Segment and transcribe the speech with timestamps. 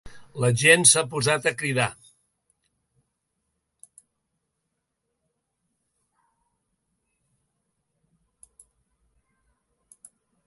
[0.43, 1.89] La gent s'ha posat a cridar.